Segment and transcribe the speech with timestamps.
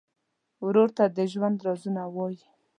[0.65, 2.45] ورور ته د ژوند رازونه وایې.